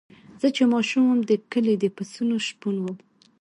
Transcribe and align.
زه 0.41 0.47
چې 0.55 0.63
ماشوم 0.73 1.03
وم 1.07 1.19
د 1.29 1.31
کلي 1.51 1.75
د 1.79 1.85
پسونو 1.95 2.35
شپون 2.47 2.75
وم. 2.81 2.95